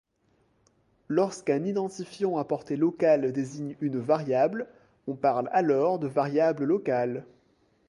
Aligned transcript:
Lorsqu'un 1.09 1.63
identifiant 1.63 2.37
à 2.37 2.43
portée 2.43 2.75
locale 2.75 3.31
désigne 3.31 3.75
une 3.81 3.99
variable, 3.99 4.67
on 5.05 5.13
parle 5.13 5.47
alors 5.51 5.99
de 5.99 6.07
variable 6.07 6.63
locale. 6.63 7.23